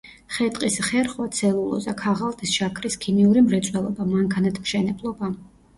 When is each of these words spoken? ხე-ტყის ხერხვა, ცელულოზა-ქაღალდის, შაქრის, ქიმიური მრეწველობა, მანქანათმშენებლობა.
ხე-ტყის 0.35 0.77
ხერხვა, 0.87 1.25
ცელულოზა-ქაღალდის, 1.41 2.57
შაქრის, 2.63 2.99
ქიმიური 3.05 3.47
მრეწველობა, 3.51 4.13
მანქანათმშენებლობა. 4.17 5.37